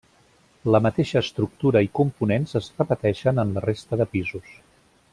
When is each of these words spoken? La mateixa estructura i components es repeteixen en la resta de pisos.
La 0.75 0.79
mateixa 0.85 1.21
estructura 1.25 1.83
i 1.87 1.91
components 1.99 2.59
es 2.63 2.73
repeteixen 2.83 3.45
en 3.45 3.55
la 3.59 3.67
resta 3.71 4.01
de 4.03 4.13
pisos. 4.17 4.51